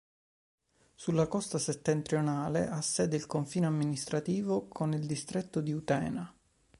Sulla 0.95 1.27
costa 1.27 1.59
settentrionale 1.59 2.67
ha 2.67 2.81
sede 2.81 3.17
il 3.17 3.27
confine 3.27 3.67
amministrativo 3.67 4.67
con 4.67 4.93
il 4.93 5.05
distretto 5.05 5.61
di 5.61 5.73
Utena. 5.73 6.35